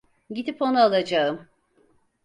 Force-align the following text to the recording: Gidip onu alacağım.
Gidip 0.31 0.61
onu 0.61 0.79
alacağım. 0.83 1.47